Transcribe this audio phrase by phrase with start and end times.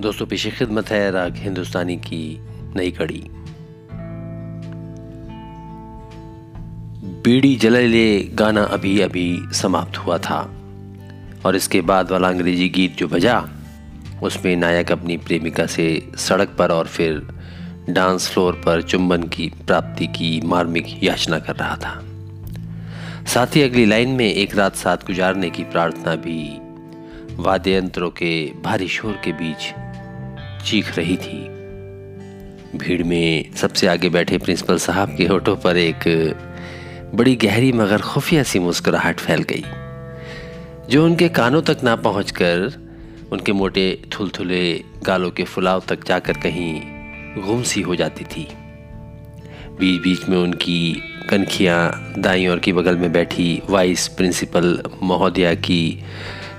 [0.00, 2.40] दोस्तों, पेशे खिदमत है राग हिंदुस्तानी की
[2.76, 3.24] नई कड़ी।
[7.24, 10.38] बीड़ी जले गाना अभी अभी समाप्त हुआ था
[11.46, 13.48] और इसके बाद वाला अंग्रेज़ी गीत जो बजा,
[14.22, 17.28] उसमें नायक अपनी प्रेमिका से सड़क पर और फिर
[17.90, 22.04] डांस फ्लोर पर चुंबन की प्राप्ति की मार्मिक याचना कर रहा था।
[23.26, 26.58] साथ ही अगली लाइन में एक रात साथ गुजारने की प्रार्थना भी
[27.42, 29.89] वाद्य यंत्रों के भारी शोर के बीच
[30.64, 31.38] चीख रही थी।
[32.78, 36.04] भीड़ में सबसे आगे बैठे प्रिंसिपल साहब के होठों पर एक
[37.14, 39.64] बड़ी गहरी मगर खुफिया सी मुस्कुराहट फैल गई,
[40.90, 42.72] जो उनके कानों तक ना पहुंचकर
[43.32, 44.62] उनके मोटे थुलथुले
[45.04, 46.80] गालों के फुलाव तक जाकर कहीं
[47.42, 48.48] गुम सी हो जाती थी।
[49.80, 56.02] बीच बीच में उनकी कनखियाँ दाई और की बगल में बैठी वाइस प्रिंसिपल महोदया की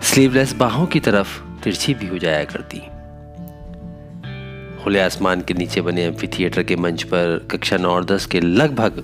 [0.01, 2.81] स्लीवलेस बाहों की तरफ़ तिरछी भी हो जाया करती।
[4.83, 8.39] खुले आसमान के नीचे बने एम्फी थिएटर के मंच पर कक्षा नौ और दस के
[8.39, 9.03] लगभग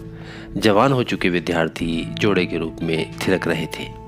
[0.58, 4.08] जवान हो चुके विद्यार्थी जोड़े के रूप में थिरक रहे थे।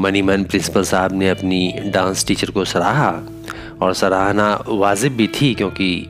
[0.00, 3.22] मनी मन प्रिंसिपल साहब ने अपनी डांस टीचर को सराहा
[3.82, 6.06] और सराहना वाजिब भी थी क्योंकि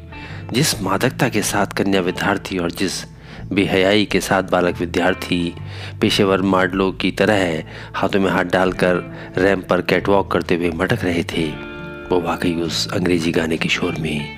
[0.52, 3.04] जिस मादकता के साथ कन्या विद्यार्थी और जिस
[3.52, 5.54] बेहयाई के साथ बालक विद्यार्थी
[6.00, 11.22] पेशेवर मॉडलों की तरह हाथों में हाथ डालकर रैंप पर कैटवॉक करते हुए मटक रहे
[11.22, 11.71] थे।
[12.12, 14.36] वो वाकई उस अंग्रेज़ी गाने के शोर में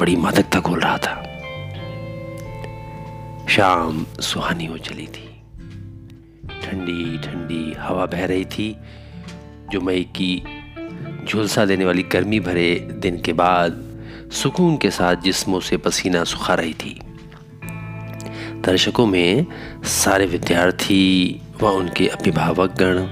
[0.00, 1.22] बड़ी मादकता खोल रहा था।
[3.48, 5.42] शाम सुहानी हो चली थी।
[6.62, 8.76] ठंडी ठंडी हवा बह रही थी,
[9.72, 10.44] जो मई की
[11.28, 14.00] झुलसा देने वाली गर्मी भरे दिन के बाद
[14.32, 17.00] सुकून के साथ जिस्मों से पसीना सुखा रही थी।
[18.64, 19.46] दर्शकों में
[19.84, 23.06] सारे विद्यार्थी व उनके अभिभावक गण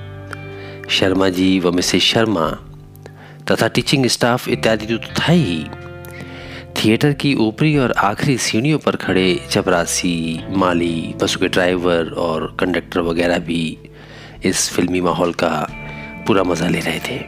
[0.89, 2.69] शर्मा जी व मिसेस शर्मा
[3.51, 5.65] तथा टीचिंग स्टाफ इत्यादि तो था ही।
[6.77, 13.01] थिएटर की ऊपरी और आखिरी सीढ़ियों पर खड़े चपरासी, माली, बसों के ड्राइवर और कंडक्टर
[13.01, 13.79] वगैरह भी
[14.45, 15.51] इस फिल्मी माहौल का
[16.27, 17.19] पूरा मज़ा ले रहे थे।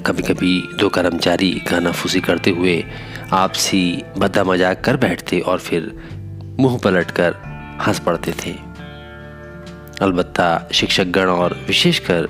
[0.00, 2.82] कभी कभी दो कर्मचारी गाना फूसी करते हुए
[3.32, 3.82] आपसी
[4.18, 5.92] बद्दा मज़ाक कर बैठते और फिर
[6.60, 7.34] मुँह पलट कर
[7.86, 8.54] हंस पड़ते थे।
[10.02, 12.28] अलबत्ता शिक्षकगण और विशेषकर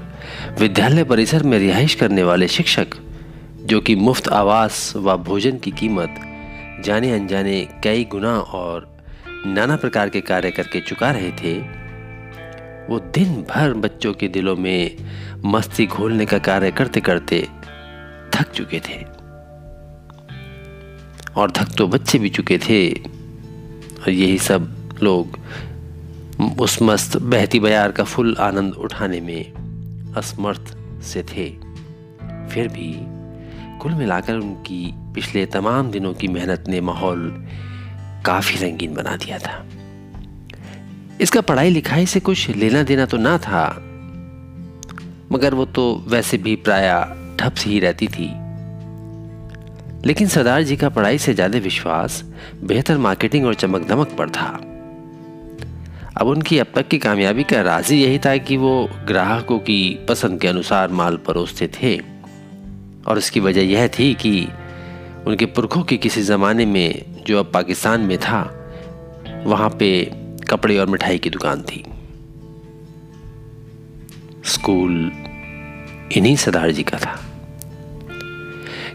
[0.59, 2.95] विद्यालय परिसर में रिहाइश करने वाले शिक्षक,
[3.63, 6.15] जो कि मुफ़्त आवास व भोजन की कीमत
[6.85, 8.87] जाने अनजाने कई गुना और
[9.47, 11.55] नाना प्रकार के कार्य करके चुका रहे थे,
[12.89, 14.97] वो दिन भर बच्चों के दिलों में
[15.45, 17.41] मस्ती घोलने का कार्य करते करते
[18.35, 19.03] थक चुके थे।
[21.37, 25.39] और थक तो बच्चे भी चुके थे, और यही सब लोग
[26.61, 29.58] उस मस्त बहती बयार का फुल आनंद उठाने में
[30.19, 31.49] असमर्थ से थे।
[32.51, 32.93] फिर भी
[33.81, 34.81] कुल मिलाकर उनकी
[35.15, 37.29] पिछले तमाम दिनों की मेहनत ने माहौल
[38.27, 39.65] काफ़ी रंगीन बना दिया था।
[41.21, 43.65] इसका पढ़ाई लिखाई से कुछ लेना देना तो ना था,
[45.33, 46.91] मगर वो तो वैसे भी प्राय
[47.41, 48.29] ठप सी ही रहती थी।
[50.07, 52.23] लेकिन सरदार जी का पढ़ाई से ज़्यादा विश्वास
[52.65, 54.51] बेहतर मार्केटिंग और चमक दमक पर था।
[56.21, 60.07] अब उनकी अब तक की कामयाबी का राज ही यही था कि वो ग्राहकों की
[60.09, 62.01] पसंद के अनुसार माल परोसते थे।
[63.07, 64.49] और इसकी वजह यह थी कि
[65.27, 68.71] उनके पुरखों के किसी ज़माने में जो अब पाकिस्तान में था,
[69.47, 70.13] वहाँ पे
[70.51, 71.85] कपड़े और मिठाई की दुकान थी।
[74.45, 75.13] स्कूल
[76.17, 77.21] इन्हीं सरदार जी का था।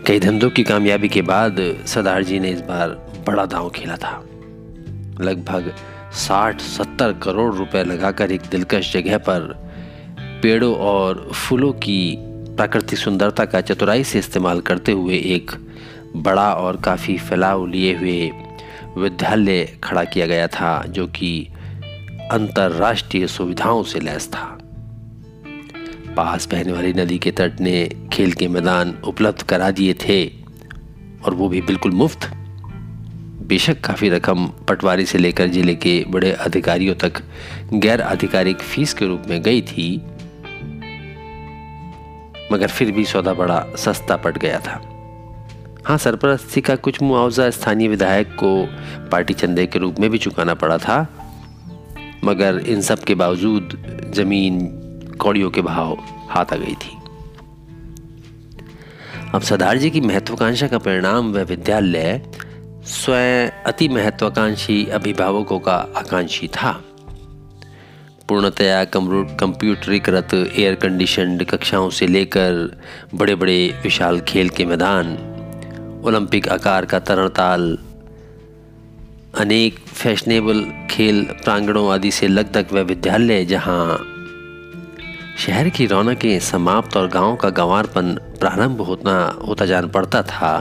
[0.07, 1.55] कई धंधों की कामयाबी के बाद
[1.85, 2.89] सरदार जी ने इस बार
[3.27, 4.23] बड़ा दांव खेला था।
[5.21, 5.73] लगभग
[6.13, 9.41] साठ, सत्तर करोड़ रुपए लगाकर एक दिलकश जगह पर
[10.43, 12.15] पेड़ों और फूलों की
[12.55, 15.51] प्राकृतिक सुंदरता का चतुराई से इस्तेमाल करते हुए एक
[16.15, 18.31] बड़ा और काफ़ी फैलाव लिए हुए
[18.97, 21.47] विद्यालय खड़ा किया गया था, जो कि
[22.31, 24.59] अंतर्राष्ट्रीय सुविधाओं से लैस था।
[26.15, 30.25] पास बहने वाली नदी के तट ने खेल के मैदान उपलब्ध करा दिए थे,
[31.25, 32.29] और वो भी बिल्कुल मुफ़्त।
[33.47, 37.21] बेशक काफ़ी रकम पटवारी से लेकर ज़िले के बड़े अधिकारियों तक
[37.73, 39.95] गैर आधिकारिक फ़ीस के रूप में गई थी,
[42.51, 44.81] मगर फिर भी सौदा बड़ा सस्ता पड़ गया था।
[45.87, 48.55] हाँ सरपरस्ती का कुछ मुआवजा स्थानीय विधायक को
[49.11, 50.99] पार्टी चंदे के रूप में भी चुकाना पड़ा था,
[52.23, 53.77] मगर इन सब के बावजूद
[54.15, 54.65] ज़मीन
[55.21, 55.97] कौड़ियों के भाव
[56.29, 56.97] हाथ आ गई थी।
[59.35, 62.21] अब सरदार जी की महत्वाकांक्षा का परिणाम वह विद्यालय
[62.85, 66.71] स्वयं अति महत्वाकांक्षी अभिभावकों का आकांक्षी था।
[68.29, 72.81] पूर्णतया कंप्यूटरीकृत एयर कंडीशनड कक्षाओं से लेकर
[73.15, 75.13] बड़े बड़े विशाल खेल के मैदान,
[76.05, 77.77] ओलंपिक आकार का तरण ताल
[79.39, 83.97] अनेक फैशनेबल खेल प्रांगणों आदि से लगभग वह विद्यालय जहाँ
[85.39, 89.15] शहर की रौनकें समाप्त और गाँव का गंवारपन प्रारंभ होता
[89.47, 90.53] होता जान पड़ता था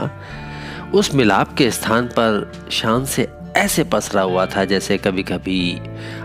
[0.93, 5.79] उस मिलाप के स्थान पर शान से ऐसे पसरा हुआ था जैसे कभी कभी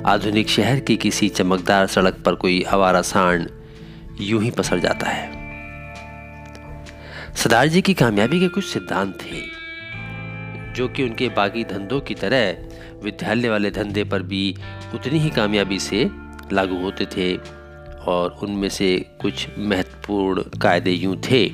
[0.06, 3.48] आधुनिक शहर की किसी चमकदार सड़क पर कोई आवारा सांड
[4.20, 5.32] यूँ ही पसर जाता है।
[7.34, 9.40] सरदार जी की कामयाबी के कुछ सिद्धांत थे,
[10.72, 12.56] जो कि उनके बाकी धंधों की तरह
[13.04, 14.56] विद्यालय वाले धंधे पर भी
[14.94, 16.10] उतनी ही कामयाबी से
[16.52, 17.36] लागू होते थे
[18.00, 21.48] और उनमें से कुछ महत्वपूर्ण कायदे यूँ थे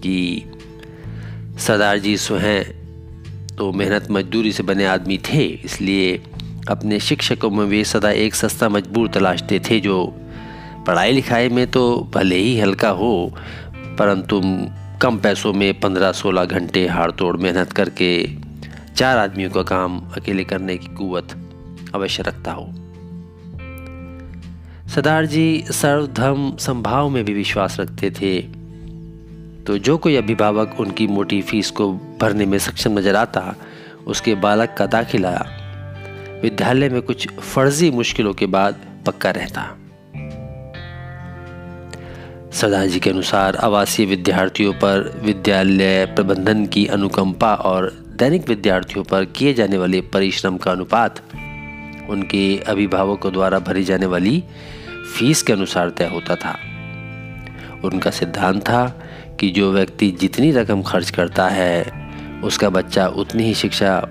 [0.00, 0.44] कि
[1.58, 6.22] सरदार जी स्वयं तो मेहनत मजदूरी से बने आदमी थे, इसलिए
[6.70, 10.06] अपने शिक्षकों में वे सदा एक सस्ता मजबूर तलाशते थे, जो
[10.86, 13.34] पढ़ाई लिखाई में तो भले ही हल्का हो,
[13.98, 14.40] परंतु
[15.02, 18.10] कम पैसों में पंद्रह सोलह घंटे हाड़ तोड़ मेहनत करके
[18.96, 21.32] चार आदमियों का काम अकेले करने की कुवत
[21.94, 22.66] अवश्य रखता हो।
[24.94, 28.63] सरदार जी सर्वधर्म संभाव में भी विश्वास रखते थे।
[29.66, 33.54] तो जो कोई अभिभावक उनकी मोटी फ़ीस को भरने में सक्षम नज़र आता,
[34.06, 35.30] उसके बालक का दाखिला
[36.42, 39.62] विद्यालय में कुछ फर्जी मुश्किलों के बाद पक्का रहता।
[42.52, 49.24] सरदार जी के अनुसार आवासीय विद्यार्थियों पर विद्यालय प्रबंधन की अनुकंपा और दैनिक विद्यार्थियों पर
[49.24, 51.22] किए जाने वाले परिश्रम का अनुपात
[52.10, 54.42] उनके अभिभावकों द्वारा भरी जाने वाली
[55.18, 56.56] फ़ीस के अनुसार तय होता था।
[57.84, 59.00] उनका सिद्धांत था
[59.40, 61.84] कि जो व्यक्ति जितनी रकम खर्च करता है,
[62.44, 64.08] उसका बच्चा उतनी ही शिक्षा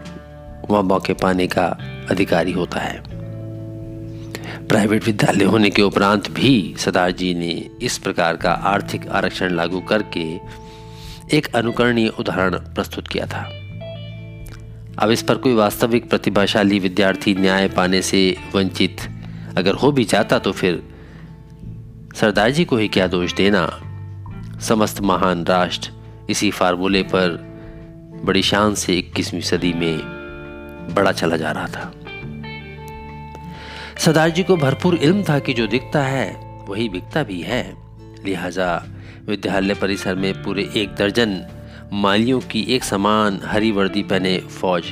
[0.69, 1.65] व मौके पाने का
[2.11, 3.03] अधिकारी होता है।
[4.67, 9.79] प्राइवेट विद्यालय होने के उपरांत भी सरदार जी ने इस प्रकार का आर्थिक आरक्षण लागू
[9.79, 10.39] करके
[11.37, 13.41] एक अनुकरणीय उदाहरण प्रस्तुत किया था।
[14.99, 18.97] अब इस पर कोई वास्तविक प्रतिभाशाली विद्यार्थी न्याय पाने से वंचित
[19.57, 20.83] अगर हो भी जाता तो फिर
[22.15, 23.79] सरदार जी को ही क्या दोष देना?
[24.63, 25.91] समस्त महान राष्ट्र
[26.29, 27.53] इसी फार्मूले पर
[28.25, 29.97] बड़ी शान से 21वीं सदी में
[30.95, 31.93] बड़ा चला जा रहा था।
[33.97, 36.31] सरदार जी को भरपूर इल्म था कि जो दिखता है,
[36.69, 37.77] वही बिकता भी है।
[38.25, 38.85] लिहाजा
[39.27, 41.45] विद्यालय परिसर में पूरे एक दर्जन
[41.93, 44.83] मालियों की एक समान हरी वर्दी पहने फौज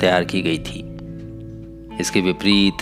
[0.00, 0.96] तैयार की गई थी।
[2.00, 2.74] इसके विपरीत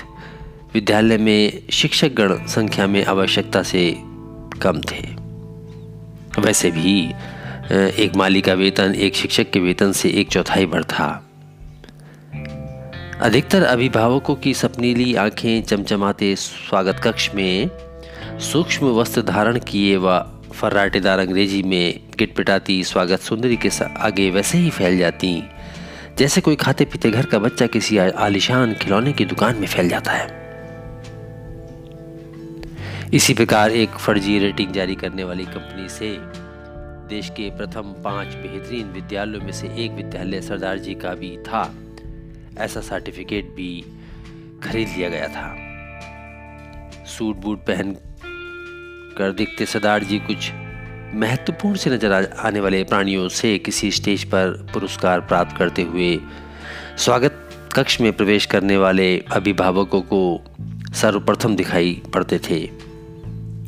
[0.75, 3.97] विद्यालय में शिक्षक गण संख्या में आवश्यकता से
[4.63, 5.22] कम थे।
[6.43, 7.15] वैसे भी
[8.05, 11.29] एक माली का वेतन, एक शिक्षक के वेतन से एक चौथाई बढ़ था।
[13.23, 17.71] अधिकतर अभिभावकों की सपनीली आँखें चमचमाते स्वागत कक्ष में
[18.41, 20.19] सूक्ष्म वस्त्र धारण किए व
[20.53, 25.43] फर्राटेदार अंग्रेज़ी में गिटपिटाती स्वागत सुंदरी के आगे वैसे ही फैल जाती।
[26.19, 30.13] जैसे कोई खाते पीते घर का बच्चा किसी आलिशान खिलौने की दुकान में फैल जाता
[30.13, 30.42] है।
[33.13, 36.09] इसी प्रकार एक फर्जी रेटिंग जारी करने वाली कंपनी से
[37.09, 41.63] देश के प्रथम पाँच बेहतरीन विद्यालयों में से एक विद्यालय सरदार जी का भी था।
[42.59, 43.69] ऐसा सर्टिफिकेट भी
[44.63, 47.93] खरीद लिया गया था। सूट बूट पहन
[49.19, 50.51] कर दिखते सरदार जी कुछ
[51.15, 56.17] महत्वपूर्ण से नज़र आने वाले प्राणियों से किसी स्टेज पर पुरस्कार प्राप्त करते हुए
[56.97, 60.23] स्वागत कक्ष में प्रवेश करने वाले अभिभावकों को
[60.95, 62.82] सर्वप्रथम दिखाई पड़ते थे।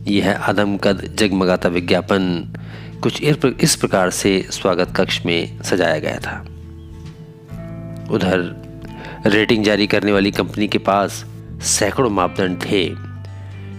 [0.08, 2.54] यह आदमकद जगमगाता विज्ञापन।
[3.02, 6.46] कुछ इस प्रकार से स्वागत कक्ष में सजाया गया था।
[8.11, 8.64] उधर
[9.26, 11.25] रेटिंग जारी करने वाली कंपनी के पास
[11.62, 12.94] सैकड़ों मापदंड थे।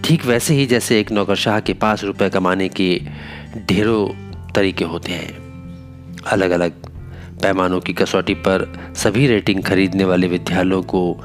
[0.04, 3.00] ठीक वैसे ही जैसे एक नौकरशाह के पास रुपए कमाने के
[3.68, 4.08] ढेरों
[4.52, 5.46] तरीके होते हैं।
[6.26, 6.72] अलग अलग
[7.42, 11.24] पैमानों की कसौटी पर सभी रेटिंग खरीदने वाले विद्यालयों को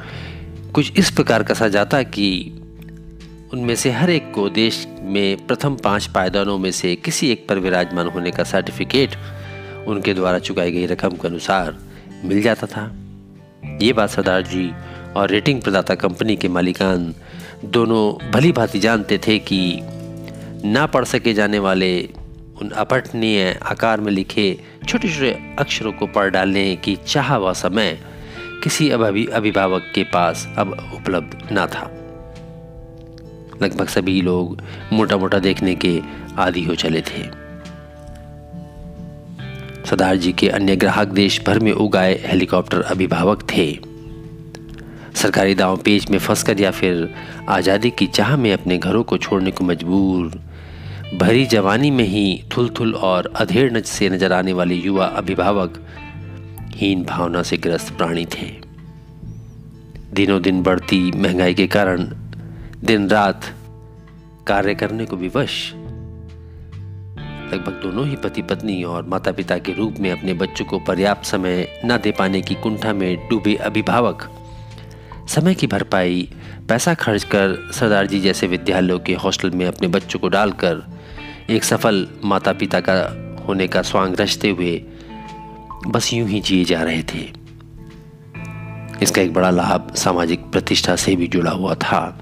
[0.73, 2.53] कुछ इस प्रकार कसा जाता कि
[3.53, 7.59] उनमें से हर एक को देश में प्रथम पाँच पायदानों में से किसी एक पर
[7.59, 9.15] विराजमान होने का सर्टिफिकेट
[9.87, 11.77] उनके द्वारा चुकाई गई रकम के अनुसार
[12.25, 12.91] मिल जाता था।
[13.81, 14.71] ये बात सरदार जी
[15.15, 17.15] और रेटिंग प्रदाता कंपनी के मालिकान
[17.65, 19.79] दोनों भली भांति जानते थे कि
[20.65, 22.09] ना पढ़ सके जाने वाले
[22.61, 27.99] उन अपठनीय आकार में लिखे छोटे छोटे अक्षरों को पढ़ डालने की चाह व समय
[28.63, 32.00] किसी अभिभावक के पास अब उपलब्ध ना था।
[33.63, 34.61] लगभग सभी लोग
[34.93, 35.99] मोटा मोटा देखने के
[36.37, 37.23] आदि हो चले थे।
[39.85, 43.67] सरदार जी के अन्य ग्राहक देश भर में उगाए हेलीकॉप्टर अभिभावक थे।
[45.15, 47.13] सरकारी दाव पेज में फंसकर या फिर
[47.49, 50.39] आज़ादी की चाह में अपने घरों को छोड़ने को मजबूर,
[51.13, 55.81] भरी जवानी में ही थुल थुल और अधेड़ नज से नज़र आने वाले युवा अभिभावक
[56.75, 58.49] हीन भावना से ग्रस्त प्राणी थे।
[60.13, 62.09] दिनों दिन बढ़ती महँगाई के कारण
[62.83, 63.41] दिन रात
[64.47, 65.73] कार्य करने को विवश
[67.53, 71.25] लगभग दोनों ही पति पत्नी और माता पिता के रूप में अपने बच्चों को पर्याप्त
[71.25, 74.29] समय न दे पाने की कुंठा में डूबे अभिभावक।
[75.27, 76.33] समय की भरपाई,
[76.69, 80.83] पैसा खर्च कर सरदार जी जैसे विद्यालयों के हॉस्टल में अपने बच्चों को डालकर
[81.49, 82.97] एक सफल माता पिता का
[83.47, 84.85] होने का स्वांग रचते हुए
[85.87, 87.29] बस यूँ ही जिए जा रहे थे।
[89.01, 92.21] इसका एक बड़ा लाभ सामाजिक प्रतिष्ठा से भी जुड़ा हुआ था।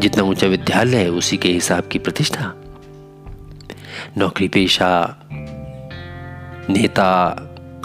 [0.00, 2.52] जितना ऊँचा विद्यालय है, उसी के हिसाब की प्रतिष्ठा।
[4.18, 5.20] नौकरी पेशा
[6.70, 7.10] नेता,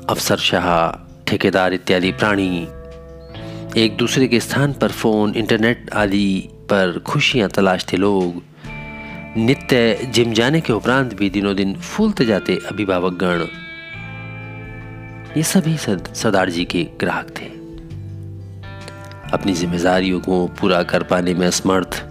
[0.09, 0.91] अफसरशाह,
[1.27, 2.67] ठेकेदार इत्यादि प्राणी
[3.77, 8.43] एक दूसरे के स्थान पर फ़ोन, इंटरनेट आदि पर खुशियाँ तलाशते लोग।
[9.37, 13.45] नित्य जिम जाने के उपरांत भी दिनों दिन फूलते जाते अभिभावक गण
[15.37, 17.62] ये सभी सरदार जी के ग्राहक थे।
[19.33, 22.03] अपनी जिम्मेदारियों को पूरा कर पाने में असमर्थ,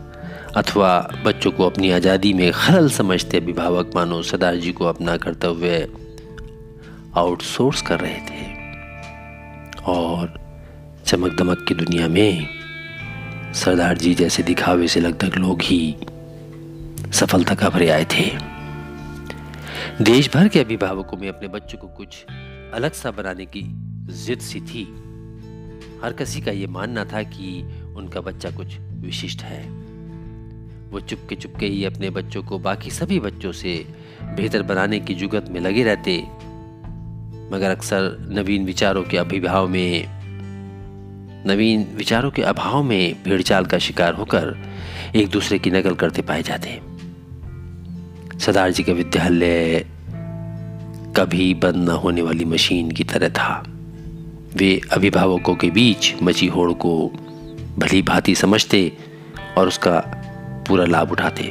[0.57, 5.89] अथवा बच्चों को अपनी आज़ादी में खलल समझते अभिभावक मानो सरदार जी को अपना कर्तव्य
[7.17, 8.51] आउटसोर्स कर रहे थे।
[9.87, 10.35] और
[11.07, 12.49] चमक दमक की दुनिया में
[13.55, 15.97] सरदार जी जैसे दिखावे से लगभग लोग ही
[17.13, 18.31] सफलता का भरे आए थे।
[20.05, 22.25] देश भर के अभिभावकों में अपने बच्चों को कुछ
[22.75, 23.63] अलग सा बनाने की
[24.25, 24.85] जिद सी थी।
[26.03, 27.63] हर किसी का ये मानना था कि
[27.97, 29.69] उनका बच्चा कुछ विशिष्ट है।
[30.91, 33.87] वो चुपके चुपके ही अपने बच्चों को बाकी सभी बच्चों से
[34.23, 36.19] बेहतर बनाने की जुगत में लगे रहते।
[37.55, 40.05] मगर अक्सर नवीन विचारों के अभिभाव में,
[41.47, 44.59] नवीन विचारों के अभाव में भेड़चाल का शिकार होकर
[45.17, 46.81] एक दूसरे की नकल करते पाए जाते।
[48.39, 49.87] सरदार जी का विद्यालय
[51.17, 53.72] कभी बंद न होने वाली मशीन की तरह था।
[54.57, 57.09] वे अभिभावकों के बीच मची होड़ को
[57.79, 58.93] भली भांति समझते
[59.59, 60.03] और उसका
[60.69, 61.45] पूरा लाभ उठाते।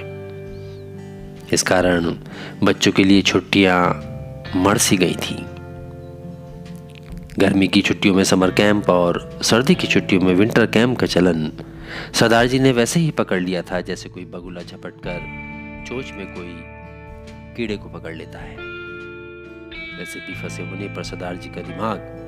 [1.54, 2.16] इस कारण
[2.64, 4.08] बच्चों के लिए छुट्टियाँ
[4.56, 5.46] मर सी गई थी।
[7.40, 11.52] गर्मी की छुट्टियों में समर कैंप और सर्दी की छुट्टियों में विंटर कैंप का चलन
[12.14, 15.20] सरदार जी ने वैसे ही पकड़ लिया था जैसे कोई बगुला झपट कर
[15.88, 16.54] चोच में कोई
[17.56, 18.56] कीड़े को पकड़ लेता है।
[20.00, 22.21] वैसे भी फंसे होने पर सरदार जी का दिमाग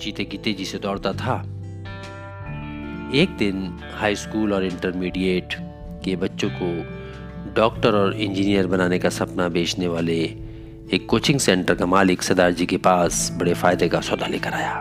[0.00, 1.40] चीते की तेज़ी से दौड़ता था।
[3.14, 5.54] एक दिन हाई स्कूल और इंटरमीडिएट
[6.04, 6.70] के बच्चों को
[7.54, 10.18] डॉक्टर और इंजीनियर बनाने का सपना बेचने वाले
[10.92, 14.80] एक कोचिंग सेंटर का मालिक सरदार जी के पास बड़े फ़ायदे का सौदा लेकर आया।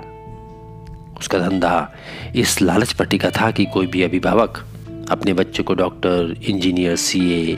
[1.19, 1.93] उसका धंधा
[2.35, 4.57] इस लालच पट्टी का था कि कोई भी अभिभावक
[5.11, 7.55] अपने बच्चों को डॉक्टर इंजीनियर सीए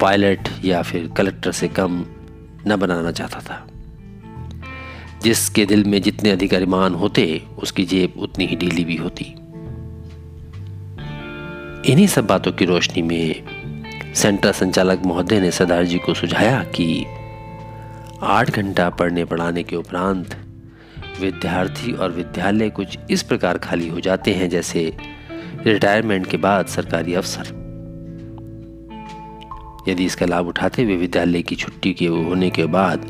[0.00, 2.04] पायलट या फिर कलेक्टर से कम
[2.66, 3.66] न बनाना चाहता था।
[5.22, 9.24] जिसके दिल में जितने अधिक अभिमान होते, उसकी जेब उतनी ही ढीली भी होती।
[11.92, 13.44] इन्हीं सब बातों की रोशनी में
[14.14, 17.04] सेंटर संचालक महोदय ने सरदार जी को सुझाया कि
[18.22, 20.36] आठ घंटा पढ़ने पढ़ाने के उपरांत
[21.20, 24.96] विद्यार्थी और विद्यालय कुछ इस प्रकार खाली हो जाते हैं जैसे
[25.66, 27.59] रिटायरमेंट के बाद सरकारी अफसर।
[29.88, 33.06] यदि इसका लाभ उठाते हुए विद्यालय की छुट्टी के होने के बाद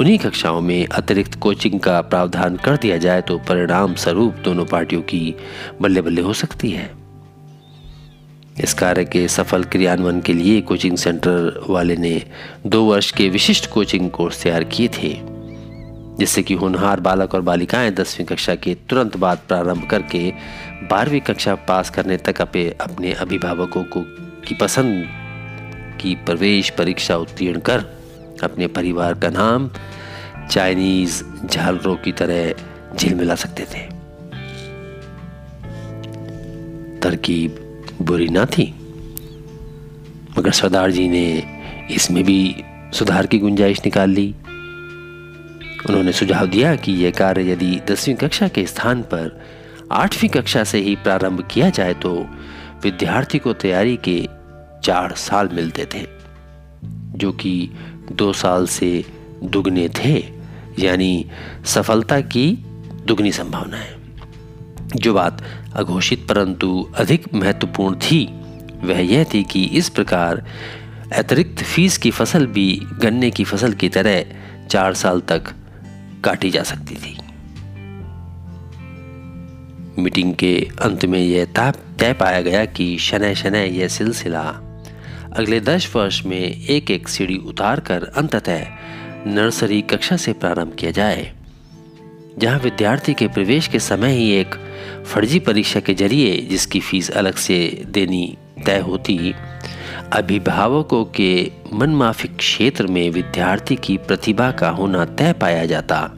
[0.00, 5.02] उन्हीं कक्षाओं में अतिरिक्त कोचिंग का प्रावधान कर दिया जाए तो परिणाम स्वरूप दोनों पार्टियों
[5.02, 5.34] की
[5.80, 6.90] बल्ले बल्ले हो सकती है।
[8.60, 12.22] इस कार्य के सफल क्रियान्वयन के लिए कोचिंग सेंटर वाले ने
[12.66, 15.14] दो वर्ष के विशिष्ट कोचिंग कोर्स तैयार किए थे,
[16.18, 20.30] जिससे कि होनहार बालक और बालिकाएँ दसवीं कक्षा के तुरंत बाद प्रारंभ करके
[20.90, 24.02] बारहवीं कक्षा पास करने तक अपने अपने अभिभावकों को
[24.46, 25.04] की पसंद
[26.02, 27.84] की प्रवेश परीक्षा उत्तीर्ण कर
[28.42, 29.70] अपने परिवार का नाम
[30.50, 33.86] चाइनीज़ झालरों की तरह झिलमिला सकते थे।
[37.00, 37.58] तरकीब
[38.02, 38.68] बुरी ना थी,
[40.38, 41.26] मगर सरदार जी ने
[41.90, 44.34] इसमें भी सुधार की गुंजाइश निकाल ली।
[45.88, 49.40] उन्होंने सुझाव दिया कि यह कार्य यदि दसवीं कक्षा के स्थान पर
[49.92, 52.12] आठवीं कक्षा से ही प्रारंभ किया जाए तो
[52.82, 54.18] विद्यार्थी को तैयारी के
[54.84, 56.06] चार साल मिलते थे,
[57.18, 57.70] जो कि
[58.12, 59.04] दो साल से
[59.44, 60.24] दुगने थे,
[60.78, 61.30] यानी
[61.64, 62.64] सफलता की
[63.06, 64.02] दुगनी संभावना है।
[64.96, 68.24] जो बात अघोषित परंतु अधिक महत्वपूर्ण थी,
[68.84, 70.46] वह यह थी कि इस प्रकार
[71.14, 74.24] अतिरिक्त फ़ीस की फ़सल भी गन्ने की फ़सल की तरह
[74.70, 75.52] चार साल तक
[76.24, 77.18] काटी जा सकती थी।
[79.98, 81.44] मीटिंग के अंत में यह
[81.98, 84.60] तय पाया गया कि शनय शनय यह सिलसिला
[85.36, 88.66] अगले दस वर्ष में एक एक सीढ़ी उतार कर अंततः
[89.26, 91.32] नर्सरी कक्षा से प्रारंभ किया जाए,
[92.38, 94.54] जहाँ विद्यार्थी के प्रवेश के समय ही एक
[95.06, 98.36] फर्जी परीक्षा के ज़रिए जिसकी फ़ीस अलग से देनी
[98.66, 99.34] तय होती,
[100.12, 106.10] अभिभावकों के मनमाफिक क्षेत्र में विद्यार्थी की प्रतिभा का होना तय पाया जाता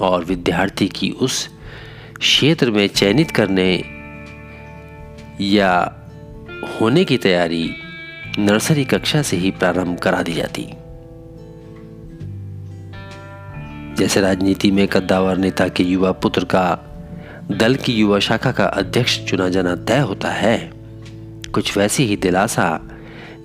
[0.00, 1.48] और विद्यार्थी की उस
[2.18, 3.84] क्षेत्र में चयनित करने
[5.40, 5.96] या
[6.80, 7.70] होने की तैयारी
[8.38, 10.68] नर्सरी कक्षा से ही प्रारंभ करा दी जाती।
[13.94, 16.78] जैसे राजनीति में कद्दावर नेता के युवा पुत्र का,
[17.50, 20.72] दल की युवा शाखा का अध्यक्ष चुना जाना तय होता है।
[21.54, 22.80] कुछ वैसी ही दिलासा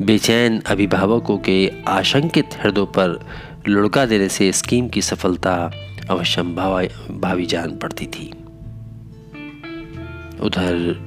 [0.01, 3.25] बेचैन अभिभावकों के आशंकित हृदयों पर
[3.67, 5.71] लुढ़का देने से स्कीम की सफलता
[6.09, 6.41] अवश्य
[7.09, 8.33] भावी जान पड़ती थी।
[10.41, 11.04] उधर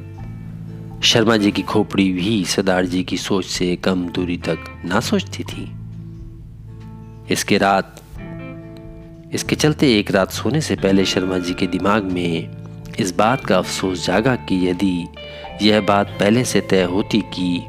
[1.03, 5.45] शर्मा जी की खोपड़ी भी सरदार जी की सोच से कम दूरी तक ना सोचती
[5.45, 5.73] थी।
[7.31, 8.03] इसके रात,
[9.35, 12.51] इसके चलते एक रात सोने से पहले शर्मा जी के दिमाग में
[12.99, 15.09] इस बात का अफसोस जागा कि यदि
[15.63, 17.63] यह बात पहले से तय होती कि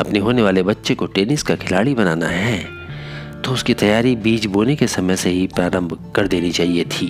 [0.00, 2.64] अपने होने वाले बच्चे को टेनिस का खिलाड़ी बनाना है
[3.42, 7.08] तो उसकी तैयारी बीज बोने के समय से ही प्रारंभ कर देनी चाहिए थी।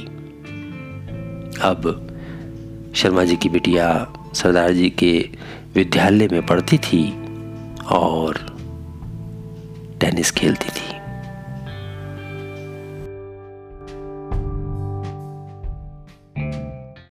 [1.62, 2.06] अब
[2.94, 5.28] शर्मा जी की बिटिया सरदार जी के
[5.75, 7.04] विद्यालय में पढ़ती थी
[7.90, 8.38] और
[10.00, 10.89] टेनिस खेलती थी।